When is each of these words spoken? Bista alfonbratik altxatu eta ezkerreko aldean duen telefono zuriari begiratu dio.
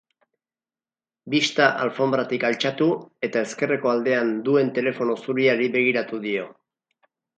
Bista 1.33 1.67
alfonbratik 1.83 2.45
altxatu 2.49 2.87
eta 3.29 3.43
ezkerreko 3.49 3.91
aldean 3.93 4.33
duen 4.49 4.73
telefono 4.79 5.19
zuriari 5.27 5.69
begiratu 5.77 6.23
dio. 6.25 6.49